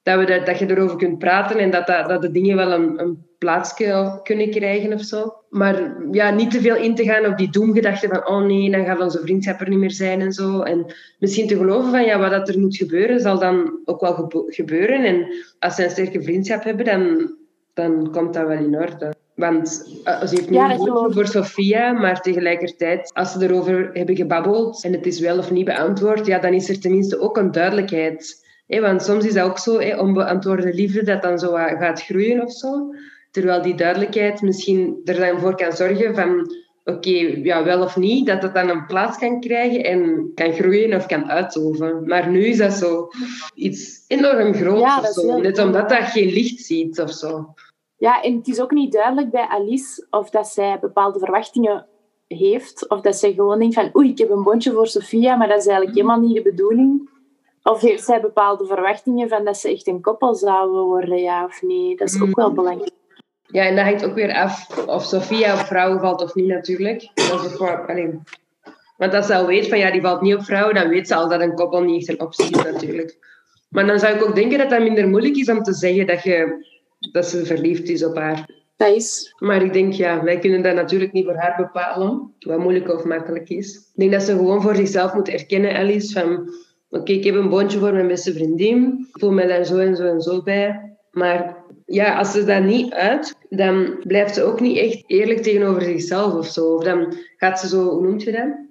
Dat, 0.06 0.20
we 0.20 0.26
dat, 0.26 0.46
dat 0.46 0.60
je 0.60 0.70
erover 0.70 0.98
kunt 0.98 1.20
praten 1.20 1.58
en 1.58 1.72
dat, 1.72 1.88
dat, 1.88 2.10
dat 2.10 2.22
de 2.22 2.32
dingen 2.32 2.56
wel 2.56 2.72
een, 2.72 3.00
een 3.00 3.26
plaatsje 3.38 4.20
kunnen 4.24 4.50
krijgen 4.50 4.94
of 4.94 5.02
zo. 5.02 5.34
Maar 5.50 5.96
ja, 6.12 6.30
niet 6.30 6.52
te 6.52 6.62
veel 6.62 6.76
in 6.76 6.96
te 6.96 7.04
gaan 7.04 7.26
op 7.26 7.38
die 7.38 7.52
doemgedachte 7.52 8.08
van 8.08 8.28
oh 8.28 8.46
nee, 8.46 8.72
dan 8.72 8.86
gaat 8.86 9.00
onze 9.00 9.20
vriendschap 9.22 9.62
er 9.62 9.70
niet 9.70 9.80
meer 9.80 9.92
zijn 9.92 10.22
en 10.22 10.32
zo. 10.32 10.62
En 10.62 10.86
misschien 11.20 11.48
te 11.48 11.58
geloven 11.58 11.92
van 11.92 12.06
ja, 12.06 12.20
wat 12.20 12.32
dat 12.32 12.50
er 12.50 12.60
moet 12.60 12.78
gebeuren, 12.78 13.20
zal 13.20 13.40
dan 13.40 13.80
ook 13.86 14.02
wel 14.02 14.46
gebeuren. 14.48 15.04
En 15.04 15.28
als 15.60 15.76
ze 15.76 15.84
een 15.84 15.90
sterke 15.90 16.24
vriendschap 16.24 16.64
hebben, 16.64 16.86
dan, 16.86 17.36
dan 17.74 18.12
komt 18.12 18.34
dat 18.34 18.48
wel 18.48 18.58
in 18.58 18.76
orde. 18.76 19.14
Want 19.36 19.88
uh, 20.06 20.22
ze 20.22 20.36
heeft 20.36 20.50
nu 20.50 20.56
ja, 20.56 20.78
voor 20.78 21.28
Sofia, 21.28 21.92
maar 21.92 22.22
tegelijkertijd, 22.22 23.12
als 23.14 23.32
ze 23.32 23.44
erover 23.44 23.90
hebben 23.94 24.16
gebabbeld 24.16 24.84
en 24.84 24.94
het 24.94 25.06
is 25.06 25.20
wel 25.20 25.38
of 25.38 25.52
niet 25.52 25.66
beantwoord, 25.66 26.26
ja, 26.26 26.40
dan 26.40 26.54
is 26.54 26.70
er 26.70 26.80
tenminste 26.80 27.20
ook 27.20 27.38
een 27.38 27.52
duidelijkheid. 27.52 28.45
Want 28.68 29.02
soms 29.02 29.26
is 29.26 29.34
dat 29.34 29.50
ook 29.50 29.58
zo, 29.58 29.78
hey, 29.78 30.00
onbeantwoorde 30.00 30.74
liefde, 30.74 31.04
dat 31.04 31.22
dan 31.22 31.40
zo 31.40 31.52
gaat 31.54 32.02
groeien 32.02 32.42
of 32.42 32.52
zo. 32.52 32.94
Terwijl 33.32 33.62
die 33.62 33.76
duidelijkheid 33.76 34.42
misschien 34.42 35.02
er 35.04 35.20
dan 35.20 35.40
voor 35.40 35.56
kan 35.56 35.72
zorgen 35.72 36.16
van 36.16 36.52
oké, 36.84 37.40
ja, 37.44 37.64
wel 37.64 37.82
of 37.82 37.98
niet, 37.98 38.26
dat 38.26 38.42
het 38.42 38.54
dan 38.54 38.70
een 38.70 38.86
plaats 38.86 39.18
kan 39.18 39.40
krijgen 39.40 39.84
en 39.84 40.32
kan 40.36 40.54
groeien 40.54 40.94
of 40.94 41.06
kan 41.06 41.32
uitoven. 41.32 42.08
Maar 42.08 42.30
nu 42.30 42.46
is 42.46 42.58
dat 42.58 42.74
zo 42.74 43.08
iets 43.56 44.04
enorm 44.08 44.54
groot 44.54 44.80
ja, 44.80 45.00
of 45.00 45.08
zo. 45.08 45.40
Net 45.40 45.60
omdat 45.60 45.90
dat 45.90 46.04
geen 46.04 46.30
licht 46.30 46.60
ziet 46.60 47.00
of 47.00 47.12
zo. 47.12 47.54
Ja, 47.98 48.22
en 48.22 48.36
het 48.38 48.48
is 48.48 48.60
ook 48.60 48.72
niet 48.72 48.92
duidelijk 48.92 49.32
bij 49.32 49.48
Alice 49.48 50.08
of 50.10 50.30
dat 50.30 50.48
zij 50.48 50.78
bepaalde 50.82 51.20
verwachtingen 51.20 51.86
heeft. 52.28 52.90
Of 52.90 53.02
dat 53.02 53.16
zij 53.16 53.34
gewoon 53.34 53.60
denkt 53.60 53.76
van 53.76 53.90
oei, 53.96 54.10
ik 54.10 54.18
heb 54.18 54.30
een 54.30 54.44
bondje 54.44 54.72
voor 54.72 54.88
Sofia, 54.88 55.36
maar 55.36 55.48
dat 55.48 55.60
is 55.60 55.68
eigenlijk 55.68 55.98
helemaal 55.98 56.20
niet 56.20 56.36
de 56.36 56.42
bedoeling. 56.42 57.10
Of 57.72 57.82
heeft 57.82 58.04
zij 58.04 58.22
bepaalde 58.22 58.66
verwachtingen 58.66 59.30
van 59.30 59.46
dat 59.46 59.58
ze 59.58 59.72
echt 59.72 59.88
een 59.88 60.02
koppel 60.02 60.36
zouden 60.36 60.84
worden, 60.84 61.18
ja 61.18 61.46
of 61.46 61.62
nee. 61.62 61.96
Dat 61.96 62.10
is 62.10 62.22
ook 62.22 62.36
wel 62.36 62.50
mm. 62.50 62.56
belangrijk. 62.56 62.92
Ja, 63.48 63.64
en 63.64 63.76
dat 63.76 63.86
hangt 63.86 64.06
ook 64.06 64.14
weer 64.14 64.34
af 64.34 64.88
of 64.88 65.04
Sofia 65.04 65.54
op 65.54 65.66
vrouwen 65.66 66.00
valt 66.00 66.22
of 66.22 66.36
niet 66.36 66.48
natuurlijk. 66.48 67.12
Dat 67.14 67.46
is 67.46 67.60
ook 67.60 67.90
alleen. 67.90 68.24
Want 68.98 69.14
als 69.14 69.26
ze 69.26 69.36
al 69.36 69.46
weet 69.46 69.68
van 69.68 69.78
ja, 69.78 69.92
die 69.92 70.02
valt 70.02 70.22
niet 70.22 70.36
op 70.36 70.44
vrouwen, 70.44 70.76
dan 70.76 70.90
weet 70.90 71.08
ze 71.08 71.16
al 71.16 71.30
dat 71.30 71.42
een 71.42 71.54
koppel 71.54 71.82
niet 71.82 72.08
echt 72.08 72.20
een 72.20 72.26
optie 72.26 72.50
is 72.50 72.64
natuurlijk. 72.64 73.18
Maar 73.70 73.88
dan 73.88 74.00
zou 74.00 74.16
ik 74.16 74.24
ook 74.24 74.36
denken 74.36 74.58
dat 74.58 74.70
dat 74.70 74.82
minder 74.82 75.08
moeilijk 75.08 75.36
is 75.36 75.50
om 75.50 75.64
te 75.64 75.74
zeggen 75.74 76.08
dat, 76.08 76.24
je, 76.24 76.66
dat 77.12 77.26
ze 77.26 77.46
verliefd 77.46 77.90
is 77.90 78.06
op 78.06 78.16
haar. 78.16 78.50
Dat 78.78 78.96
is. 78.96 79.36
Maar 79.40 79.62
ik 79.62 79.74
denk, 79.74 79.94
ja, 79.94 80.24
wij 80.24 80.40
kunnen 80.40 80.62
dat 80.62 80.76
natuurlijk 80.76 81.12
niet 81.12 81.26
voor 81.26 81.36
haar 81.36 81.56
bepalen, 81.58 82.34
wat 82.40 82.60
moeilijk 82.60 82.90
of 82.90 83.04
makkelijk 83.04 83.50
is. 83.50 83.76
Ik 83.76 84.00
denk 84.00 84.12
dat 84.12 84.22
ze 84.22 84.32
gewoon 84.32 84.62
voor 84.62 84.76
zichzelf 84.76 85.14
moet 85.14 85.30
erkennen, 85.30 85.76
Alice, 85.76 86.14
van 86.14 86.50
oké, 86.96 87.12
ik 87.12 87.24
heb 87.24 87.36
een 87.36 87.50
bondje 87.50 87.80
voor 87.80 87.94
mijn 87.94 88.08
beste 88.08 88.34
vriendin, 88.34 89.08
ik 89.14 89.20
voel 89.20 89.32
me 89.32 89.48
daar 89.48 89.66
zo 89.66 89.78
en 89.78 89.96
zo 89.96 90.04
en 90.04 90.22
zo 90.22 90.42
bij. 90.42 90.98
Maar 91.12 91.64
ja, 91.86 92.18
als 92.18 92.32
ze 92.32 92.44
dat 92.44 92.64
niet 92.64 92.94
uit, 92.94 93.36
dan 93.50 93.96
blijft 94.04 94.34
ze 94.34 94.44
ook 94.44 94.60
niet 94.60 94.78
echt 94.78 95.04
eerlijk 95.08 95.42
tegenover 95.42 95.82
zichzelf 95.82 96.34
of 96.34 96.48
zo. 96.48 96.74
Of 96.74 96.84
dan 96.84 97.14
gaat 97.38 97.60
ze 97.60 97.68
zo, 97.68 97.90
hoe 97.90 98.02
noemt 98.02 98.24
je 98.24 98.32
dat? 98.32 98.64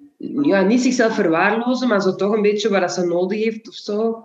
Ja, 0.45 0.61
niet 0.61 0.81
zichzelf 0.81 1.13
verwaarlozen, 1.13 1.87
maar 1.87 2.01
zo 2.01 2.15
toch 2.15 2.33
een 2.33 2.41
beetje 2.41 2.69
wat 2.69 2.93
ze 2.93 3.05
nodig 3.05 3.43
heeft 3.43 3.67
of 3.67 3.73
zo. 3.73 4.23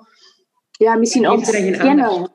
Ja, 0.70 0.94
misschien 0.96 1.30
ontkennen. 1.30 2.30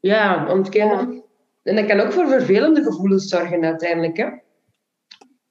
Ja, 0.00 0.46
ontkennen. 0.50 1.22
En 1.62 1.76
dat 1.76 1.86
kan 1.86 2.00
ook 2.00 2.12
voor 2.12 2.28
vervelende 2.28 2.82
gevoelens 2.82 3.28
zorgen 3.28 3.64
uiteindelijk, 3.64 4.16
hè? 4.16 4.26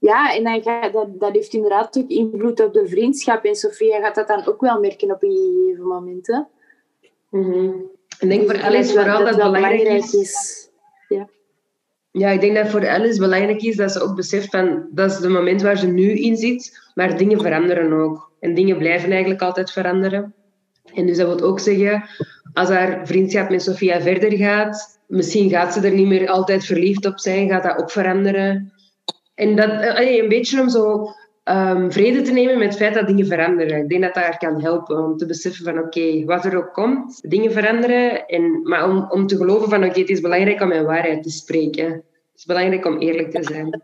Ja, 0.06 0.36
en 0.36 0.44
dan 0.44 0.92
dat, 0.92 1.20
dat 1.20 1.34
heeft 1.34 1.54
inderdaad 1.54 1.98
ook 1.98 2.10
invloed 2.10 2.60
op 2.60 2.74
de 2.74 2.88
vriendschap. 2.88 3.44
En 3.44 3.56
Sofia 3.56 4.00
gaat 4.00 4.16
dat 4.16 4.28
dan 4.28 4.48
ook 4.48 4.62
wel 4.62 4.80
merken 4.80 5.12
op 5.12 5.24
een 5.24 5.32
gegeven 5.32 5.88
moment, 5.88 6.28
hè? 6.28 6.40
Mm 7.30 7.94
ik 8.20 8.30
denk 8.30 8.52
voor 8.52 8.62
Alice 8.62 8.94
vooral 8.94 9.20
dat, 9.20 9.28
het 9.28 9.38
belangrijk 9.38 10.12
is. 10.12 10.70
Ja. 11.08 11.28
ja, 12.12 12.30
ik 12.30 12.42
denk 12.42 12.56
dat 12.56 12.68
voor 12.68 12.88
Alice 12.88 13.20
belangrijk 13.20 13.62
is 13.62 13.76
dat 13.76 13.92
ze 13.92 14.02
ook 14.02 14.16
beseft 14.16 14.50
van 14.50 14.88
dat 14.92 15.12
is 15.12 15.18
het 15.18 15.30
moment 15.30 15.62
waar 15.62 15.78
ze 15.78 15.88
nu 15.88 16.12
in 16.12 16.36
zit, 16.36 16.90
maar 16.94 17.18
dingen 17.18 17.42
veranderen 17.42 17.94
ook. 17.94 18.32
En 18.40 18.54
dingen 18.54 18.78
blijven 18.78 19.12
eigenlijk 19.12 19.42
altijd 19.42 19.72
veranderen. 19.72 20.34
En 20.94 21.06
dus 21.06 21.18
dat 21.18 21.28
wil 21.28 21.48
ook 21.48 21.60
zeggen, 21.60 22.04
als 22.54 22.70
haar 22.70 23.08
vriendschap 23.08 23.50
met 23.50 23.64
Sofia 23.64 24.02
verder 24.02 24.38
gaat, 24.38 25.00
misschien 25.08 25.50
gaat 25.50 25.74
ze 25.74 25.82
er 25.82 25.94
niet 25.94 26.08
meer 26.08 26.30
altijd 26.30 26.66
verliefd 26.66 27.06
op 27.06 27.20
zijn, 27.20 27.50
gaat 27.50 27.64
dat 27.64 27.78
ook 27.78 27.92
veranderen. 27.92 28.74
En 29.36 29.56
dat, 29.56 29.70
een 29.98 30.30
beetje 30.30 30.62
om 30.62 30.70
zo 30.70 31.14
um, 31.44 31.92
vrede 31.92 32.22
te 32.22 32.32
nemen 32.32 32.58
met 32.58 32.68
het 32.68 32.78
feit 32.78 32.94
dat 32.94 33.08
dingen 33.08 33.26
veranderen. 33.26 33.78
Ik 33.78 33.90
denk 33.90 34.02
dat 34.02 34.14
dat 34.14 34.38
kan 34.38 34.62
helpen 34.62 34.98
om 34.98 35.18
te 35.18 35.26
beseffen 35.26 35.66
van 35.66 35.80
oké, 35.80 36.26
wat 36.26 36.46
er 36.46 36.58
ook 36.58 36.74
komt, 36.74 37.30
dingen 37.30 37.52
veranderen. 37.52 38.26
En, 38.26 38.62
maar 38.64 38.90
om, 38.90 39.06
om 39.10 39.28
te 39.28 39.38
geloven 39.38 39.70
van 39.70 39.84
oké, 39.84 40.00
het 40.00 40.10
is 40.10 40.22
belangrijk 40.22 40.62
om 40.62 40.68
mijn 40.68 40.86
waarheid 40.86 41.24
te 41.24 41.30
spreken. 41.30 41.92
Het 41.92 42.04
is 42.36 42.46
belangrijk 42.46 42.86
om 42.86 42.98
eerlijk 42.98 43.32
te 43.32 43.44
zijn. 43.44 43.82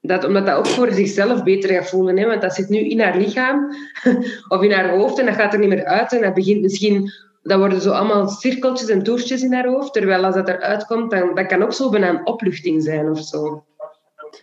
Dat, 0.00 0.24
omdat 0.24 0.46
dat 0.46 0.56
ook 0.56 0.66
voor 0.66 0.92
zichzelf 0.92 1.42
beter 1.42 1.70
gaat 1.70 1.88
voelen. 1.88 2.18
Hè? 2.18 2.26
Want 2.26 2.42
dat 2.42 2.54
zit 2.54 2.68
nu 2.68 2.78
in 2.78 3.00
haar 3.00 3.16
lichaam 3.16 3.74
of 4.48 4.62
in 4.62 4.72
haar 4.72 4.96
hoofd 4.96 5.18
en 5.18 5.26
dat 5.26 5.34
gaat 5.34 5.52
er 5.52 5.58
niet 5.58 5.68
meer 5.68 5.84
uit. 5.84 6.12
En 6.12 6.20
dat 6.20 6.34
begint 6.34 6.62
misschien 6.62 7.10
dat 7.42 7.58
worden 7.58 7.80
zo 7.80 7.90
allemaal 7.90 8.28
cirkeltjes 8.28 8.88
en 8.88 9.02
toertjes 9.02 9.42
in 9.42 9.52
haar 9.52 9.66
hoofd. 9.66 9.92
Terwijl 9.92 10.24
als 10.24 10.34
dat 10.34 10.48
eruit 10.48 10.86
komt, 10.86 11.10
dan 11.10 11.34
dat 11.34 11.46
kan 11.46 11.62
ook 11.62 11.72
zo 11.72 11.90
bijna 11.90 12.08
een 12.08 12.26
opluchting 12.26 12.82
zijn 12.82 13.10
of 13.10 13.18
zo. 13.18 13.64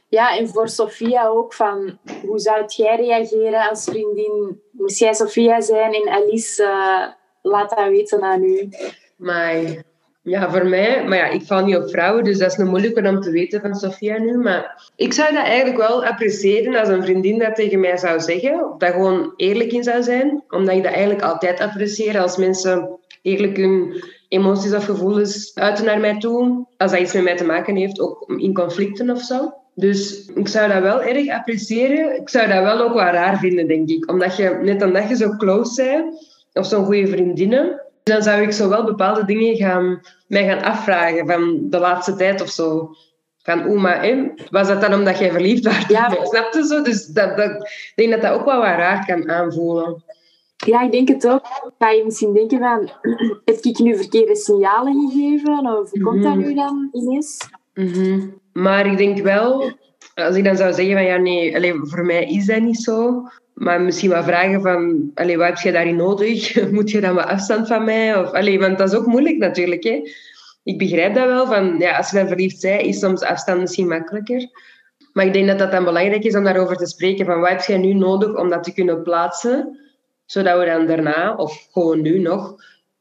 Ja, 0.07 0.37
en 0.37 0.47
voor 0.47 0.69
Sofia 0.69 1.27
ook 1.27 1.53
van 1.53 1.97
hoe 2.25 2.39
zou 2.39 2.63
jij 2.67 2.95
reageren 2.95 3.69
als 3.69 3.83
vriendin? 3.83 4.61
Moest 4.71 4.99
jij 4.99 5.13
Sofia 5.13 5.61
zijn 5.61 5.93
en 5.93 6.09
Alice, 6.09 6.63
uh, 6.63 7.07
laat 7.41 7.69
dat 7.69 7.87
weten 7.87 8.21
aan 8.21 8.43
u. 8.43 8.69
Maar 9.15 9.83
ja, 10.23 10.51
voor 10.51 10.65
mij, 10.65 11.03
maar 11.07 11.17
ja, 11.17 11.25
ik 11.29 11.41
val 11.41 11.65
niet 11.65 11.75
op 11.75 11.89
vrouwen, 11.89 12.23
dus 12.23 12.37
dat 12.37 12.51
is 12.51 12.57
nog 12.57 12.69
moeilijker 12.69 13.07
om 13.07 13.19
te 13.19 13.31
weten 13.31 13.61
van 13.61 13.75
Sofia 13.75 14.17
nu. 14.17 14.37
Maar 14.37 14.91
ik 14.95 15.13
zou 15.13 15.33
dat 15.33 15.43
eigenlijk 15.43 15.77
wel 15.77 16.05
appreciëren 16.05 16.75
als 16.75 16.89
een 16.89 17.03
vriendin 17.03 17.39
dat 17.39 17.55
tegen 17.55 17.79
mij 17.79 17.97
zou 17.97 18.19
zeggen. 18.19 18.71
Of 18.71 18.77
dat 18.77 18.91
gewoon 18.91 19.33
eerlijk 19.35 19.71
in 19.71 19.83
zou 19.83 20.03
zijn. 20.03 20.43
Omdat 20.49 20.75
ik 20.75 20.83
dat 20.83 20.91
eigenlijk 20.91 21.23
altijd 21.23 21.59
apprecieer 21.59 22.19
als 22.19 22.37
mensen 22.37 22.99
eerlijk 23.21 23.57
hun 23.57 24.03
emoties 24.27 24.73
of 24.73 24.85
gevoelens 24.85 25.51
uiten 25.55 25.85
naar 25.85 25.99
mij 25.99 26.19
toe. 26.19 26.65
Als 26.77 26.91
dat 26.91 26.99
iets 26.99 27.13
met 27.13 27.23
mij 27.23 27.35
te 27.35 27.45
maken 27.45 27.75
heeft, 27.75 27.99
ook 27.99 28.33
in 28.37 28.53
conflicten 28.53 29.09
of 29.09 29.21
zo. 29.21 29.53
Dus 29.75 30.25
ik 30.25 30.47
zou 30.47 30.71
dat 30.71 30.81
wel 30.81 31.01
erg 31.01 31.29
appreciëren. 31.29 32.19
Ik 32.19 32.29
zou 32.29 32.47
dat 32.47 32.63
wel 32.63 32.81
ook 32.81 32.93
wel 32.93 33.03
raar 33.03 33.37
vinden, 33.37 33.67
denk 33.67 33.89
ik. 33.89 34.11
Omdat 34.11 34.35
je, 34.35 34.59
net 34.61 34.83
omdat 34.83 35.09
je 35.09 35.15
zo 35.15 35.35
close 35.37 35.83
bent, 35.83 36.31
of 36.53 36.65
zo'n 36.65 36.85
goede 36.85 37.07
vriendinnen, 37.07 37.81
dan 38.03 38.23
zou 38.23 38.41
ik 38.41 38.51
zo 38.51 38.69
wel 38.69 38.83
bepaalde 38.83 39.25
dingen 39.25 39.55
gaan, 39.55 40.01
mij 40.27 40.45
gaan 40.45 40.63
afvragen 40.63 41.27
van 41.27 41.69
de 41.69 41.79
laatste 41.79 42.15
tijd 42.15 42.41
of 42.41 42.49
zo. 42.49 42.95
Van, 43.37 43.67
oeh, 43.67 43.81
maar 43.81 44.33
was 44.49 44.67
dat 44.67 44.81
dan 44.81 44.93
omdat 44.93 45.17
jij 45.17 45.31
verliefd 45.31 45.65
was? 45.65 45.87
Ja. 45.87 46.09
Snap 46.23 46.53
je 46.53 46.65
zo? 46.65 46.81
Dus 46.81 47.05
dat, 47.05 47.37
dat, 47.37 47.49
ik 47.49 47.93
denk 47.95 48.11
dat 48.11 48.21
dat 48.21 48.31
ook 48.31 48.45
wel 48.45 48.57
wat 48.57 48.65
raar 48.65 49.05
kan 49.05 49.29
aanvoelen. 49.29 50.03
Ja, 50.65 50.81
ik 50.81 50.91
denk 50.91 51.07
het 51.07 51.27
ook. 51.27 51.45
Ga 51.79 51.89
je 51.89 52.03
misschien 52.05 52.33
denken 52.33 52.59
van, 52.59 52.89
heb 53.45 53.57
ik 53.61 53.79
nu 53.79 53.97
verkeerde 53.97 54.35
signalen 54.35 55.09
gegeven? 55.09 55.59
Of 55.59 55.91
hoe 55.91 56.01
komt 56.01 56.23
dat 56.23 56.35
mhm. 56.35 56.47
nu 56.47 56.53
dan 56.53 56.89
ineens? 56.91 57.37
Mm 57.73 58.41
maar 58.53 58.85
ik 58.85 58.97
denk 58.97 59.17
wel, 59.17 59.71
als 60.13 60.35
ik 60.35 60.43
dan 60.43 60.57
zou 60.57 60.73
zeggen 60.73 60.93
van 60.93 61.03
ja, 61.03 61.17
nee, 61.17 61.55
alleen 61.55 61.87
voor 61.87 62.05
mij 62.05 62.25
is 62.25 62.45
dat 62.45 62.61
niet 62.61 62.81
zo. 62.81 63.23
Maar 63.53 63.81
misschien 63.81 64.09
wel 64.09 64.23
vragen 64.23 64.61
van, 64.61 65.11
allee, 65.13 65.37
wat 65.37 65.47
heb 65.47 65.57
jij 65.57 65.71
daarin 65.71 65.95
nodig? 65.95 66.61
Moet 66.71 66.91
je 66.91 67.01
dan 67.01 67.15
wat 67.15 67.25
afstand 67.25 67.67
van 67.67 67.83
mij? 67.83 68.19
Of, 68.19 68.31
want 68.59 68.77
dat 68.77 68.91
is 68.91 68.97
ook 68.97 69.05
moeilijk 69.05 69.37
natuurlijk. 69.37 69.83
Hè? 69.83 70.01
Ik 70.63 70.77
begrijp 70.77 71.15
dat 71.15 71.25
wel, 71.25 71.47
van, 71.47 71.75
ja, 71.79 71.97
als 71.97 72.11
je 72.11 72.27
verliefd 72.27 72.61
bent, 72.61 72.81
is 72.81 72.99
soms 72.99 73.21
afstand 73.21 73.59
misschien 73.59 73.87
makkelijker. 73.87 74.47
Maar 75.13 75.25
ik 75.25 75.33
denk 75.33 75.47
dat 75.47 75.59
dat 75.59 75.71
dan 75.71 75.83
belangrijk 75.83 76.23
is 76.23 76.35
om 76.35 76.43
daarover 76.43 76.75
te 76.75 76.85
spreken. 76.85 77.25
Van, 77.25 77.39
wat 77.39 77.49
heb 77.49 77.61
jij 77.61 77.77
nu 77.77 77.93
nodig 77.93 78.37
om 78.37 78.49
dat 78.49 78.63
te 78.63 78.73
kunnen 78.73 79.03
plaatsen? 79.03 79.79
Zodat 80.25 80.59
we 80.59 80.65
dan 80.65 80.85
daarna, 80.85 81.35
of 81.35 81.67
gewoon 81.71 82.01
nu 82.01 82.19
nog, 82.19 82.55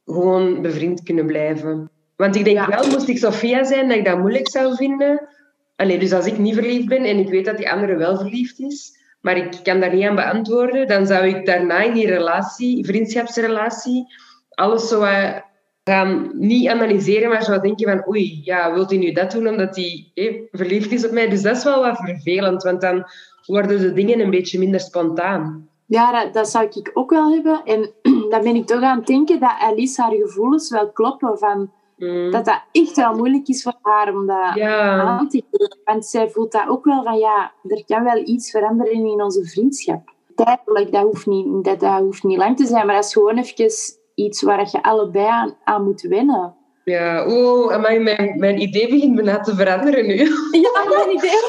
gewoon 0.05 0.63
bevriend 0.63 1.03
kunnen 1.03 1.27
blijven. 1.27 1.91
Want 2.23 2.37
ik 2.37 2.45
denk 2.45 2.67
wel, 2.67 2.91
moest 2.91 3.09
ik 3.09 3.19
Sofia 3.19 3.65
zijn, 3.65 3.89
dat 3.89 3.97
ik 3.97 4.05
dat 4.05 4.19
moeilijk 4.19 4.49
zou 4.49 4.77
vinden 4.77 5.29
Allee, 5.77 5.99
dus 5.99 6.13
als 6.13 6.27
ik 6.27 6.39
niet 6.39 6.55
verliefd 6.55 6.89
ben 6.89 7.05
en 7.05 7.19
ik 7.19 7.29
weet 7.29 7.45
dat 7.45 7.57
die 7.57 7.71
andere 7.71 7.97
wel 7.97 8.17
verliefd 8.17 8.61
is, 8.61 8.99
maar 9.21 9.37
ik 9.37 9.61
kan 9.63 9.81
daar 9.81 9.95
niet 9.95 10.05
aan 10.05 10.15
beantwoorden, 10.15 10.89
dan 10.89 11.07
zou 11.07 11.27
ik 11.27 11.47
daarna 11.47 11.83
in 11.83 11.93
die 11.93 12.07
relatie, 12.07 12.87
vriendschapsrelatie, 12.87 14.07
alles 14.49 14.89
zo 14.89 15.05
gaan 15.85 16.31
niet 16.35 16.69
analyseren, 16.69 17.29
maar 17.29 17.43
zou 17.43 17.61
denken 17.61 17.89
van 17.89 18.09
oei, 18.09 18.41
ja, 18.45 18.73
wilt 18.73 18.91
hij 18.91 18.99
nu 18.99 19.13
dat 19.13 19.31
doen 19.31 19.49
omdat 19.49 19.77
hij 19.77 20.11
eh, 20.15 20.35
verliefd 20.51 20.93
is 20.93 21.07
op 21.07 21.11
mij? 21.11 21.29
Dus 21.29 21.43
dat 21.43 21.57
is 21.57 21.65
wel 21.65 21.83
wat 21.83 21.97
vervelend, 21.97 22.63
want 22.63 22.81
dan 22.81 23.05
worden 23.47 23.81
de 23.81 23.93
dingen 23.93 24.21
een 24.21 24.31
beetje 24.31 24.59
minder 24.59 24.81
spontaan. 24.81 25.69
Ja, 25.87 26.23
dat, 26.23 26.35
dat 26.35 26.49
zou 26.49 26.67
ik 26.71 26.91
ook 26.95 27.11
wel 27.11 27.33
hebben. 27.33 27.63
En 27.65 27.91
dan 28.31 28.43
ben 28.43 28.55
ik 28.55 28.67
toch 28.67 28.83
aan 28.83 28.99
het 28.99 29.07
denken 29.07 29.41
dat 29.41 29.55
Alice 29.61 30.03
haar 30.03 30.13
gevoelens 30.13 30.71
wel 30.71 30.91
kloppen. 30.91 31.39
Van, 31.39 31.73
Mm. 32.03 32.31
Dat 32.31 32.45
dat 32.45 32.63
echt 32.73 32.97
wel 32.97 33.15
moeilijk 33.17 33.49
is 33.49 33.63
voor 33.63 33.79
haar 33.83 34.15
om 34.15 34.27
dat 34.27 34.55
Ja. 34.55 35.01
aan 35.01 35.29
te 35.29 35.43
geven. 35.51 35.79
Want 35.85 36.07
zij 36.07 36.31
voelt 36.31 36.53
dat 36.53 36.69
ook 36.69 36.85
wel 36.85 37.03
van, 37.03 37.19
ja, 37.19 37.53
er 37.63 37.85
kan 37.87 38.05
wel 38.05 38.17
iets 38.25 38.51
veranderen 38.51 38.93
in 38.93 39.23
onze 39.23 39.45
vriendschap. 39.45 40.15
Tijdelijk, 40.35 40.93
dat 40.93 41.03
hoeft 41.03 41.27
niet, 41.27 41.65
dat, 41.65 41.81
dat 41.81 41.99
hoeft 42.01 42.23
niet 42.23 42.39
lang 42.39 42.57
te 42.57 42.67
zijn, 42.67 42.87
maar 42.87 42.95
dat 42.95 43.05
is 43.05 43.13
gewoon 43.13 43.39
even 43.39 43.71
iets 44.15 44.43
waar 44.43 44.69
je 44.71 44.83
allebei 44.83 45.27
aan, 45.27 45.57
aan 45.65 45.85
moet 45.85 46.01
wennen. 46.01 46.55
Ja, 46.85 47.27
oeh, 47.29 47.73
amai, 47.75 47.99
mijn, 47.99 48.35
mijn 48.39 48.61
idee 48.61 48.89
begint 48.89 49.15
bijna 49.15 49.41
te 49.41 49.55
veranderen 49.55 50.07
nu. 50.07 50.17
Ja, 50.63 50.85
mijn 50.89 51.17
idee. 51.17 51.41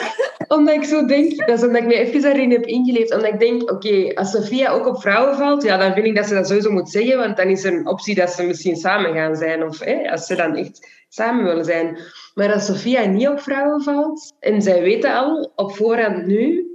omdat 0.47 0.75
ik 0.75 0.83
zo 0.83 1.05
denk, 1.05 1.37
dat 1.37 1.57
is 1.57 1.63
omdat 1.63 1.81
ik 1.81 1.87
me 1.87 1.95
even 1.95 2.21
daarin 2.21 2.51
heb 2.51 2.65
ingeleefd. 2.65 3.13
Omdat 3.13 3.33
ik 3.33 3.39
denk, 3.39 3.71
oké, 3.71 4.11
als 4.13 4.31
Sofia 4.31 4.71
ook 4.71 4.87
op 4.87 5.01
vrouwen 5.01 5.35
valt, 5.35 5.63
ja, 5.63 5.77
dan 5.77 5.93
vind 5.93 6.05
ik 6.05 6.15
dat 6.15 6.25
ze 6.25 6.33
dat 6.33 6.47
sowieso 6.47 6.71
moet 6.71 6.89
zeggen. 6.89 7.17
Want 7.17 7.37
dan 7.37 7.47
is 7.47 7.63
er 7.63 7.73
een 7.73 7.87
optie 7.87 8.15
dat 8.15 8.29
ze 8.29 8.43
misschien 8.43 8.75
samen 8.75 9.13
gaan 9.13 9.35
zijn. 9.35 9.63
Of 9.63 9.79
hè, 9.79 10.11
als 10.11 10.25
ze 10.25 10.35
dan 10.35 10.55
echt 10.55 10.87
samen 11.09 11.43
willen 11.43 11.65
zijn. 11.65 11.97
Maar 12.33 12.53
als 12.53 12.65
Sofia 12.65 13.05
niet 13.05 13.27
op 13.27 13.39
vrouwen 13.39 13.81
valt, 13.81 14.33
en 14.39 14.61
zij 14.61 14.81
weten 14.81 15.13
al 15.13 15.51
op 15.55 15.75
voorhand 15.75 16.25
nu, 16.25 16.67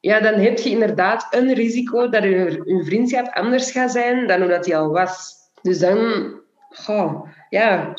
ja, 0.00 0.20
dan 0.20 0.34
heb 0.34 0.58
je 0.58 0.70
inderdaad 0.70 1.26
een 1.30 1.54
risico 1.54 2.08
dat 2.08 2.22
hun, 2.22 2.62
hun 2.64 2.84
vriendschap 2.84 3.28
anders 3.32 3.70
gaat 3.70 3.90
zijn 3.90 4.26
dan 4.26 4.40
hoe 4.40 4.48
dat 4.48 4.64
die 4.64 4.76
al 4.76 4.90
was. 4.90 5.34
Dus 5.62 5.78
dan, 5.78 6.30
goh, 6.70 7.28
ja, 7.50 7.94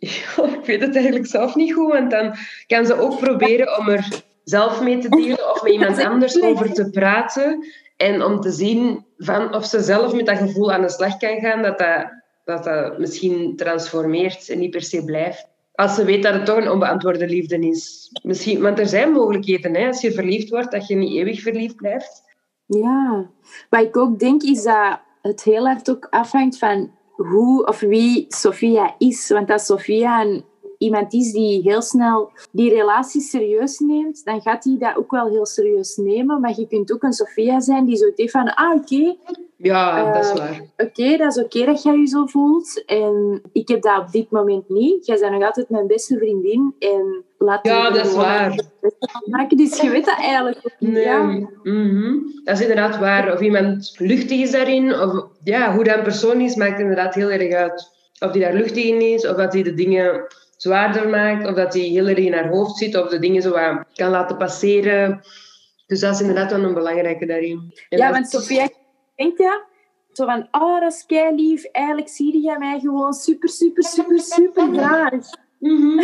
ik 0.58 0.60
weet 0.64 0.80
het 0.80 0.94
eigenlijk 0.94 1.26
zelf 1.26 1.54
niet 1.54 1.74
goed, 1.74 1.92
want 1.92 2.10
dan 2.10 2.34
kan 2.66 2.86
ze 2.86 3.00
ook 3.00 3.18
proberen 3.18 3.78
om 3.78 3.88
er 3.88 4.22
zelf 4.44 4.82
mee 4.82 4.98
te 4.98 5.08
delen 5.08 5.50
of 5.50 5.62
met 5.62 5.72
iemand 5.72 6.04
anders 6.04 6.42
over 6.42 6.72
te 6.72 6.90
praten 6.90 7.66
en 7.96 8.22
om 8.22 8.40
te 8.40 8.50
zien 8.50 9.04
van 9.16 9.54
of 9.54 9.64
ze 9.64 9.80
zelf 9.80 10.14
met 10.14 10.26
dat 10.26 10.38
gevoel 10.38 10.72
aan 10.72 10.82
de 10.82 10.90
slag 10.90 11.16
kan 11.16 11.40
gaan, 11.40 11.62
dat 11.62 11.78
dat, 11.78 12.12
dat, 12.44 12.64
dat 12.64 12.98
misschien 12.98 13.56
transformeert 13.56 14.48
en 14.48 14.58
niet 14.58 14.70
per 14.70 14.82
se 14.82 15.04
blijft. 15.04 15.48
Als 15.74 15.94
ze 15.94 16.04
weet 16.04 16.22
dat 16.22 16.34
het 16.34 16.44
toch 16.44 16.56
een 16.56 16.70
onbeantwoorde 16.70 17.26
liefde 17.26 17.58
is. 17.58 18.10
Misschien, 18.22 18.60
want 18.60 18.78
er 18.78 18.86
zijn 18.86 19.12
mogelijkheden, 19.12 19.74
hè, 19.74 19.86
als 19.86 20.00
je 20.00 20.12
verliefd 20.12 20.48
wordt, 20.48 20.70
dat 20.70 20.86
je 20.86 20.94
niet 20.94 21.16
eeuwig 21.16 21.40
verliefd 21.40 21.76
blijft. 21.76 22.22
Ja, 22.66 23.30
wat 23.70 23.80
ik 23.80 23.96
ook 23.96 24.18
denk 24.18 24.42
is 24.42 24.62
dat 24.62 25.00
het 25.22 25.42
heel 25.42 25.68
erg 25.68 25.80
ook 25.88 26.06
afhangt 26.10 26.58
van 26.58 26.90
hoe 27.26 27.66
of 27.66 27.80
wie 27.80 28.24
Sofia 28.28 28.94
is. 28.98 29.28
Want 29.28 29.50
als 29.50 29.66
Sofia 29.66 30.22
een, 30.22 30.44
iemand 30.78 31.12
is 31.14 31.32
die 31.32 31.62
heel 31.62 31.82
snel 31.82 32.30
die 32.52 32.70
relatie 32.70 33.20
serieus 33.20 33.78
neemt, 33.78 34.24
dan 34.24 34.40
gaat 34.40 34.64
hij 34.64 34.76
dat 34.78 34.96
ook 34.96 35.10
wel 35.10 35.28
heel 35.28 35.46
serieus 35.46 35.96
nemen. 35.96 36.40
Maar 36.40 36.54
je 36.56 36.66
kunt 36.66 36.92
ook 36.92 37.02
een 37.02 37.12
Sofia 37.12 37.60
zijn 37.60 37.84
die 37.84 37.96
zo 37.96 38.10
heeft 38.14 38.30
van, 38.30 38.54
ah 38.54 38.74
oké, 38.74 39.16
Ja, 39.62 40.12
dat 40.12 40.24
is 40.24 40.30
Eh, 40.30 40.36
waar. 40.36 40.60
oké, 40.76 41.16
dat 41.16 41.36
is 41.36 41.42
oké 41.42 41.64
dat 41.64 41.82
jij 41.82 41.96
je 41.96 42.06
zo 42.06 42.26
voelt. 42.26 42.82
En 42.86 43.42
ik 43.52 43.68
heb 43.68 43.82
dat 43.82 43.98
op 43.98 44.10
dit 44.12 44.30
moment 44.30 44.68
niet. 44.68 45.06
Jij 45.06 45.18
bent 45.18 45.32
nog 45.32 45.42
altijd 45.42 45.68
mijn 45.70 45.86
beste 45.86 46.16
vriendin. 46.18 46.74
En 46.78 47.24
laat 47.38 47.66
Ja, 47.66 47.90
dat 47.90 48.06
is 48.06 48.14
waar. 48.14 48.64
maken. 49.24 49.56
Dus 49.56 49.80
je 49.80 49.90
weet 49.90 50.04
dat 50.04 50.18
eigenlijk. 50.18 50.58
Nee. 50.78 51.04
Ja. 51.04 51.22
mhm. 51.62 52.14
Dat 52.44 52.54
is 52.54 52.60
inderdaad 52.60 52.98
waar. 52.98 53.32
Of 53.32 53.40
iemand 53.40 53.94
luchtig 53.98 54.40
is 54.40 54.50
daarin, 54.50 55.00
of 55.00 55.26
ja, 55.44 55.74
hoe 55.74 55.84
dat 55.84 55.96
een 55.96 56.02
persoon 56.02 56.40
is, 56.40 56.54
maakt 56.54 56.80
inderdaad 56.80 57.14
heel 57.14 57.30
erg 57.30 57.52
uit. 57.54 57.88
Of 58.18 58.30
die 58.32 58.42
daar 58.42 58.54
luchtig 58.54 58.84
in 58.84 59.00
is, 59.00 59.26
of 59.26 59.36
dat 59.36 59.52
hij 59.52 59.62
de 59.62 59.74
dingen 59.74 60.26
zwaarder 60.56 61.08
maakt, 61.08 61.46
of 61.48 61.54
dat 61.54 61.74
hij 61.74 61.82
heel 61.82 62.06
erg 62.08 62.18
in 62.18 62.32
haar 62.32 62.48
hoofd 62.48 62.76
zit, 62.76 62.96
of 62.96 63.08
de 63.08 63.18
dingen 63.18 63.42
zo 63.42 63.52
kan 63.94 64.10
laten 64.10 64.36
passeren. 64.36 65.20
Dus 65.86 66.00
dat 66.00 66.14
is 66.14 66.20
inderdaad 66.20 66.50
wel 66.50 66.62
een 66.64 66.74
belangrijke 66.74 67.26
daarin. 67.26 67.74
En 67.88 67.98
Ja, 67.98 68.10
want 68.12 68.28
Sofia, 68.30 68.68
denk 69.20 69.38
je 69.38 69.62
zo 70.12 70.24
van, 70.24 70.48
oh, 70.50 70.80
dat 70.80 70.92
is 70.92 71.06
kei 71.06 71.34
lief. 71.34 71.64
Eigenlijk 71.64 72.08
zie 72.08 72.42
je 72.42 72.56
mij 72.58 72.80
gewoon 72.80 73.12
super, 73.12 73.48
super, 73.48 73.82
super, 73.84 74.18
super 74.20 74.72
graag. 74.72 75.10
Mhm. 75.58 75.98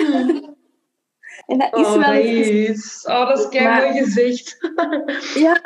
En 1.47 1.59
dat 1.59 1.77
is 1.77 1.87
Oh, 1.87 2.07
wel 2.07 2.13
is... 2.21 3.07
Oh, 3.09 3.29
dat 3.29 3.39
is 3.39 3.49
kei 3.49 3.65
Maar- 3.65 3.83
mooi 3.83 4.03
gezegd. 4.05 4.57
Ja, 5.45 5.61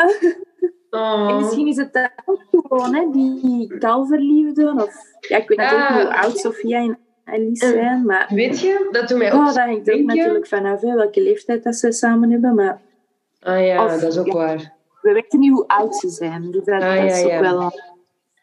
Oh. 0.91 1.29
en 1.31 1.37
misschien 1.37 1.67
is 1.67 1.77
het 1.77 1.93
dat 1.93 2.11
ook 2.25 2.43
gewoon, 2.51 2.95
hè, 2.95 3.07
die 3.13 3.79
kalverliefde. 3.79 4.73
Of, 4.77 4.95
ja, 5.29 5.37
ik 5.37 5.49
weet 5.49 5.59
natuurlijk 5.59 5.91
niet 5.95 6.03
hoe 6.03 6.17
oud 6.17 6.39
Sofia 6.39 6.79
en 6.79 6.99
Alice 7.25 7.65
En- 7.67 7.73
zijn, 7.73 8.05
maar... 8.05 8.31
Weet 8.35 8.61
je, 8.61 8.89
dat 8.91 9.09
doet 9.09 9.19
mij 9.19 9.33
ook 9.33 9.39
Oh, 9.39 9.47
dat 9.47 9.57
hangt 9.57 9.91
ook 9.93 10.01
natuurlijk 10.01 10.47
vanaf 10.47 10.81
hè, 10.81 10.95
welke 10.95 11.23
leeftijd 11.23 11.63
dat 11.63 11.75
ze 11.77 11.93
samen 11.93 12.31
hebben. 12.31 12.55
Maar 12.55 12.81
Ah 13.41 13.67
ja, 13.67 13.85
Of- 13.85 14.01
dat 14.01 14.13
is 14.13 14.19
ook 14.19 14.27
ja. 14.27 14.33
waar. 14.33 14.73
We 15.01 15.13
weten 15.13 15.39
niet 15.39 15.51
hoe 15.51 15.67
oud 15.67 15.97
ze 15.97 16.09
zijn. 16.09 16.51
Dus 16.51 16.65
dat, 16.65 16.83
Ah, 16.83 16.97
dat 16.97 17.17
is 17.17 17.25
ook 17.25 17.31
ja. 17.31 17.41
wel 17.41 17.73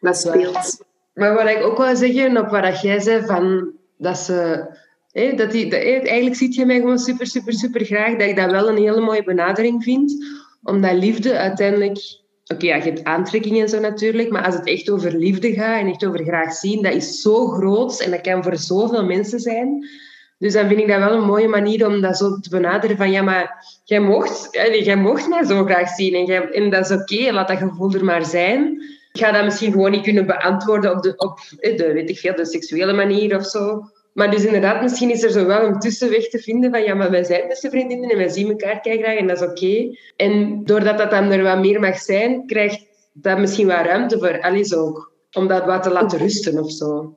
wat 0.00 0.16
speelt. 0.16 0.86
Maar 1.14 1.34
wat 1.34 1.48
ik 1.48 1.62
ook 1.62 1.78
wil 1.78 1.96
zeggen, 1.96 2.38
op 2.38 2.48
wat 2.48 2.80
jij 2.80 3.00
zei, 3.00 3.26
van, 3.26 3.72
dat 3.96 4.18
ze... 4.18 4.66
Hé, 5.12 5.34
dat 5.34 5.50
die, 5.50 5.70
dat, 5.70 5.80
eigenlijk 5.80 6.36
ziet 6.36 6.54
je 6.54 6.66
mij 6.66 6.78
gewoon 6.78 6.98
super, 6.98 7.26
super, 7.26 7.52
super 7.52 7.84
graag. 7.84 8.16
Dat 8.16 8.28
ik 8.28 8.36
dat 8.36 8.50
wel 8.50 8.68
een 8.68 8.76
hele 8.76 9.00
mooie 9.00 9.24
benadering 9.24 9.82
vind. 9.82 10.24
Omdat 10.62 10.92
liefde 10.92 11.38
uiteindelijk... 11.38 11.98
Oké, 12.54 12.66
ja, 12.66 12.76
je 12.76 12.82
hebt 12.82 13.04
aantrekking 13.04 13.60
en 13.60 13.68
zo 13.68 13.80
natuurlijk. 13.80 14.30
Maar 14.30 14.44
als 14.44 14.54
het 14.54 14.66
echt 14.66 14.90
over 14.90 15.16
liefde 15.16 15.52
gaat 15.52 15.80
en 15.80 15.86
echt 15.86 16.06
over 16.06 16.24
graag 16.24 16.52
zien, 16.52 16.82
dat 16.82 16.94
is 16.94 17.20
zo 17.20 17.46
groot. 17.46 18.00
En 18.00 18.10
dat 18.10 18.20
kan 18.20 18.42
voor 18.42 18.56
zoveel 18.56 19.04
mensen 19.04 19.40
zijn. 19.40 19.88
Dus 20.38 20.52
dan 20.52 20.68
vind 20.68 20.80
ik 20.80 20.88
dat 20.88 20.98
wel 20.98 21.12
een 21.12 21.26
mooie 21.26 21.48
manier 21.48 21.86
om 21.86 22.00
dat 22.00 22.16
zo 22.16 22.38
te 22.38 22.50
benaderen 22.50 22.96
van... 22.96 23.10
Ja, 23.10 23.22
maar 23.22 23.64
jij 23.84 24.00
mocht, 24.00 24.48
jij 24.82 24.96
mocht 24.96 25.28
mij 25.28 25.44
zo 25.44 25.64
graag 25.64 25.88
zien. 25.88 26.14
En, 26.14 26.24
jij, 26.24 26.50
en 26.50 26.70
dat 26.70 26.90
is 26.90 26.96
oké, 26.96 27.32
laat 27.32 27.48
dat 27.48 27.58
gevoel 27.58 27.94
er 27.94 28.04
maar 28.04 28.24
zijn. 28.24 28.82
Ik 29.12 29.20
ga 29.20 29.32
dat 29.32 29.44
misschien 29.44 29.72
gewoon 29.72 29.90
niet 29.90 30.02
kunnen 30.02 30.26
beantwoorden 30.26 30.96
op 30.96 31.02
de, 31.02 31.16
op 31.16 31.38
eh, 31.58 31.76
de, 31.76 31.92
weet 31.92 32.10
ik 32.10 32.18
veel, 32.18 32.34
de 32.34 32.46
seksuele 32.46 32.92
manier 32.92 33.36
of 33.36 33.46
zo. 33.46 33.82
Maar 34.12 34.30
dus 34.30 34.44
inderdaad, 34.44 34.82
misschien 34.82 35.10
is 35.10 35.22
er 35.22 35.30
zo 35.30 35.46
wel 35.46 35.62
een 35.62 35.78
tussenweg 35.78 36.28
te 36.28 36.38
vinden 36.38 36.70
van 36.70 36.82
ja, 36.82 36.94
maar 36.94 37.10
wij 37.10 37.24
zijn 37.24 37.48
beste 37.48 37.70
vriendinnen 37.70 38.10
en 38.10 38.16
wij 38.16 38.28
zien 38.28 38.48
elkaar 38.48 38.78
graag 38.82 39.16
en 39.16 39.26
dat 39.26 39.40
is 39.40 39.48
oké. 39.48 39.96
En 40.16 40.64
doordat 40.64 40.98
dat 40.98 41.10
dan 41.10 41.30
er 41.30 41.42
wat 41.42 41.58
meer 41.58 41.80
mag 41.80 41.98
zijn, 41.98 42.46
krijgt 42.46 42.86
dat 43.12 43.38
misschien 43.38 43.66
wat 43.66 43.86
ruimte 43.86 44.18
voor 44.18 44.42
Alice 44.42 44.76
ook. 44.76 45.12
Om 45.32 45.48
dat 45.48 45.64
wat 45.64 45.82
te 45.82 45.90
laten 45.90 46.18
rusten 46.18 46.62
of 46.62 46.70
zo. 46.70 47.16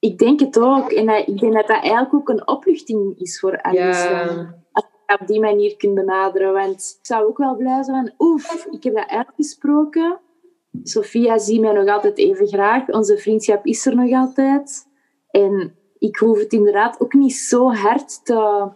Ik 0.00 0.18
denk 0.18 0.40
het 0.40 0.58
ook. 0.58 0.90
En 0.92 1.06
dat- 1.06 1.26
ik 1.28 1.38
denk 1.38 1.52
dat 1.52 1.66
dat 1.66 1.80
eigenlijk 1.82 2.14
ook 2.14 2.28
een 2.28 2.48
opluchting 2.48 3.18
is 3.18 3.40
voor 3.40 3.62
Alice. 3.62 4.08
Ja. 4.08 4.20
Als 4.72 4.84
je 4.90 5.02
dat 5.06 5.20
op 5.20 5.26
die 5.26 5.40
manier 5.40 5.76
kunt 5.76 5.94
benaderen. 5.94 6.52
Want 6.52 6.96
ik 7.00 7.06
zou 7.06 7.26
ook 7.26 7.38
wel 7.38 7.56
blij 7.56 7.82
zijn 7.82 7.96
van... 8.16 8.26
Oef, 8.28 8.66
ik 8.70 8.82
heb 8.84 8.94
dat 8.94 9.08
uitgesproken. 9.08 10.18
Sophia 10.82 11.38
ziet 11.38 11.60
mij 11.60 11.72
nog 11.72 11.88
altijd 11.88 12.18
even 12.18 12.46
graag. 12.46 12.88
Onze 12.88 13.18
vriendschap 13.18 13.64
is 13.66 13.86
er 13.86 13.94
nog 13.96 14.12
altijd. 14.12 14.86
En 15.30 15.74
ik 15.98 16.16
hoef 16.16 16.38
het 16.38 16.52
inderdaad 16.52 17.00
ook 17.00 17.12
niet 17.12 17.34
zo 17.34 17.72
hard 17.72 18.24
te, 18.24 18.68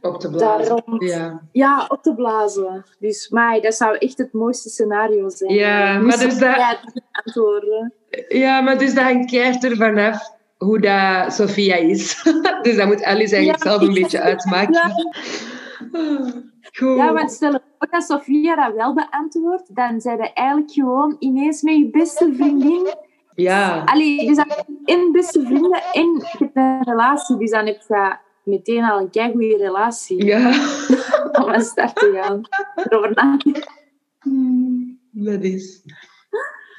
Op 0.00 0.20
te 0.20 0.30
blazen. 0.30 0.38
Daarom. 0.68 1.02
Ja. 1.02 1.42
ja, 1.52 1.86
op 1.88 2.02
te 2.02 2.14
blazen. 2.14 2.84
Dus 2.98 3.28
maar 3.28 3.60
dat 3.60 3.74
zou 3.74 3.96
echt 3.96 4.18
het 4.18 4.32
mooiste 4.32 4.68
scenario 4.68 5.28
zijn. 5.28 5.54
Ja, 5.54 5.98
maar 5.98 6.18
dus 6.18 6.38
dat- 6.38 6.80
niet 6.94 7.04
antwoorden. 7.12 7.92
ja, 8.28 8.60
maar 8.60 8.78
dus 8.78 8.94
dat 8.94 9.04
hangt 9.04 9.30
keihard 9.30 9.64
ervan 9.64 9.98
af 9.98 10.32
hoe 10.56 10.80
dat 10.80 11.32
Sophia 11.32 11.74
is. 11.76 12.22
dus 12.62 12.76
dat 12.76 12.86
moet 12.86 13.02
Alice 13.04 13.34
eigenlijk 13.34 13.64
Ja. 13.64 13.70
zelf 13.70 13.82
een 13.82 13.94
beetje 13.94 14.20
uitmaken. 14.20 14.72
Ja. 14.74 14.92
Goed. 16.78 16.96
Ja, 16.96 17.12
want 17.12 17.30
stel 17.32 17.50
voor 17.50 17.88
dat 17.90 18.02
Sofia 18.04 18.54
dat 18.56 18.74
wel 18.74 18.94
beantwoordt, 18.94 19.74
dan 19.74 20.00
zijn 20.00 20.16
je 20.16 20.32
eigenlijk 20.32 20.70
gewoon 20.72 21.16
ineens 21.18 21.62
met 21.62 21.74
je 21.76 21.90
beste 21.90 22.32
vriendin. 22.36 22.94
Ja. 23.34 23.82
Allee, 23.84 24.26
dus 24.26 24.36
dan 24.36 24.46
en 24.84 25.12
beste 25.12 25.42
vrienden 25.42 25.82
en 25.92 26.22
hebt 26.38 26.56
een 26.56 26.82
relatie. 26.82 27.36
Dus 27.36 27.50
dan 27.50 27.66
heb 27.66 27.80
je 27.88 28.16
meteen 28.44 28.84
al 28.84 29.00
een 29.00 29.10
keigoede 29.10 29.56
relatie 29.56 30.24
Ja. 30.24 30.48
om 31.42 31.48
aan 31.48 31.62
start 31.62 31.96
te 31.96 32.20
gaan. 32.20 32.40
Erover 32.74 33.10
nadenken. 33.14 33.64
Dat 35.10 35.42
is. 35.42 35.82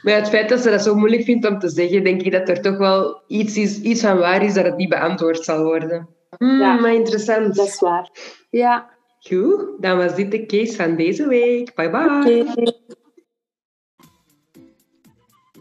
Maar 0.05 0.13
ja, 0.13 0.19
het 0.19 0.29
feit 0.29 0.49
dat 0.49 0.59
ze 0.61 0.69
dat 0.69 0.83
zo 0.83 0.95
moeilijk 0.95 1.23
vindt 1.23 1.47
om 1.47 1.59
te 1.59 1.69
zeggen, 1.69 2.03
denk 2.03 2.21
ik 2.21 2.31
dat 2.31 2.49
er 2.49 2.61
toch 2.61 2.77
wel 2.77 3.21
iets, 3.27 3.57
is, 3.57 3.81
iets 3.81 4.01
van 4.01 4.17
waar 4.17 4.43
is 4.43 4.53
dat 4.53 4.65
het 4.65 4.77
niet 4.77 4.89
beantwoord 4.89 5.43
zal 5.43 5.63
worden. 5.63 6.09
Hmm, 6.37 6.59
Ja. 6.59 6.79
Maar 6.79 6.93
interessant. 6.93 7.55
Dat 7.55 7.67
is 7.67 7.79
waar. 7.79 8.09
Ja, 8.49 8.89
Goed, 9.19 9.81
dan 9.81 9.97
was 9.97 10.15
dit 10.15 10.31
de 10.31 10.45
case 10.45 10.75
van 10.75 10.95
deze 10.95 11.27
week. 11.27 11.75
Bye 11.75 11.89
bye. 11.89 12.73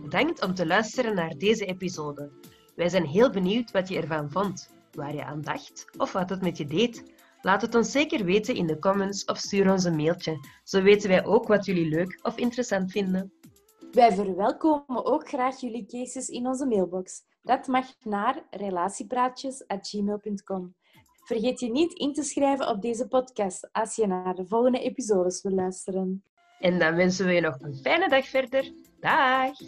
Bedankt 0.02 0.42
om 0.44 0.54
te 0.54 0.66
luisteren 0.66 1.14
naar 1.14 1.34
deze 1.38 1.64
episode. 1.64 2.30
Wij 2.76 2.88
zijn 2.88 3.06
heel 3.06 3.30
benieuwd 3.30 3.70
wat 3.70 3.88
je 3.88 4.00
ervan 4.00 4.30
vond, 4.30 4.70
waar 4.92 5.14
je 5.14 5.24
aan 5.24 5.40
dacht 5.40 5.84
of 5.96 6.12
wat 6.12 6.30
het 6.30 6.42
met 6.42 6.56
je 6.58 6.66
deed. 6.66 7.02
Laat 7.40 7.62
het 7.62 7.74
ons 7.74 7.90
zeker 7.90 8.24
weten 8.24 8.54
in 8.54 8.66
de 8.66 8.78
comments 8.78 9.24
of 9.24 9.38
stuur 9.38 9.70
ons 9.70 9.84
een 9.84 9.96
mailtje. 9.96 10.38
Zo 10.64 10.82
weten 10.82 11.08
wij 11.08 11.24
ook 11.24 11.46
wat 11.46 11.64
jullie 11.64 11.88
leuk 11.88 12.18
of 12.22 12.36
interessant 12.36 12.90
vinden. 12.90 13.32
Wij 13.94 14.12
verwelkomen 14.12 15.04
ook 15.04 15.28
graag 15.28 15.60
jullie 15.60 15.86
cases 15.86 16.28
in 16.28 16.46
onze 16.46 16.66
mailbox. 16.66 17.22
Dat 17.42 17.66
mag 17.66 17.86
naar 18.02 18.42
relatiepraatjes.gmail.com. 18.50 20.74
Vergeet 21.24 21.60
je 21.60 21.70
niet 21.70 21.92
in 21.92 22.12
te 22.12 22.22
schrijven 22.22 22.68
op 22.68 22.82
deze 22.82 23.08
podcast 23.08 23.68
als 23.72 23.96
je 23.96 24.06
naar 24.06 24.34
de 24.34 24.46
volgende 24.46 24.80
episodes 24.80 25.42
wil 25.42 25.52
luisteren. 25.52 26.24
En 26.58 26.78
dan 26.78 26.94
wensen 26.94 27.26
we 27.26 27.32
je 27.32 27.40
nog 27.40 27.60
een 27.60 27.74
fijne 27.74 28.08
dag 28.08 28.26
verder. 28.26 28.72
Dag! 29.00 29.58